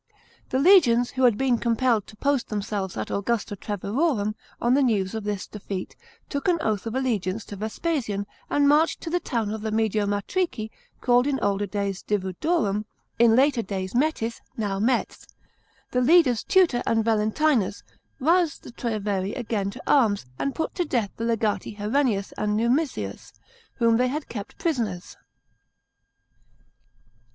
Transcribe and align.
The 0.49 0.57
legions, 0.57 1.11
who 1.11 1.25
had 1.25 1.37
been 1.37 1.59
compelled 1.59 2.07
to 2.07 2.15
post 2.15 2.49
themselves 2.49 2.97
at 2.97 3.11
Augusta 3.11 3.55
Treverorum, 3.55 4.33
on 4.59 4.73
the 4.73 4.81
news 4.81 5.13
of 5.13 5.25
this 5.25 5.45
defeat, 5.45 5.95
took 6.27 6.47
an 6.47 6.57
oath 6.59 6.87
of 6.87 6.95
allegiance 6.95 7.45
to 7.45 7.55
Vespasian, 7.55 8.25
and 8.49 8.67
marched 8.67 8.99
to 9.01 9.11
the 9.11 9.19
town 9.19 9.51
of 9.53 9.61
the 9.61 9.69
Mediomatrici, 9.69 10.71
called 11.01 11.27
in 11.27 11.39
older 11.41 11.67
days 11.67 12.01
Divodurum, 12.01 12.85
in 13.19 13.35
later 13.35 13.61
days 13.61 13.93
Mettis, 13.93 14.41
now 14.57 14.79
Metz. 14.79 15.27
The 15.91 16.01
leaders 16.01 16.43
Tutor 16.43 16.81
and 16.87 17.05
Valentinus 17.05 17.83
roused 18.19 18.63
the 18.63 18.71
Treveri 18.71 19.35
again 19.35 19.69
to 19.69 19.83
arms, 19.85 20.25
and 20.39 20.55
put 20.55 20.73
to 20.73 20.83
death 20.83 21.11
the 21.17 21.25
leyati 21.25 21.77
Herennius 21.77 22.31
and 22.39 22.57
Numisius, 22.57 23.33
whom 23.75 23.97
they 23.97 24.07
had 24.07 24.27
kept 24.27 24.57
prison< 24.57 24.91
rs. 24.97 25.15